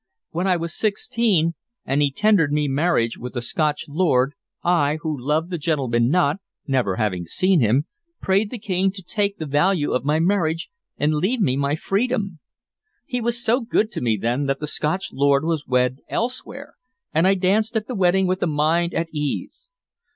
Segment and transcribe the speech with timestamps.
[0.31, 1.53] When I was sixteen,
[1.85, 6.37] and he tendered me marriage with a Scotch lord, I, who loved the gentleman not,
[6.65, 7.85] never having seen him,
[8.19, 12.39] prayed the King to take the value of my marriage and leave me my freedom.
[13.05, 16.77] He was so good to me then that the Scotch lord was wed elsewhere,
[17.13, 19.69] and I danced at the wedding with a mind at ease.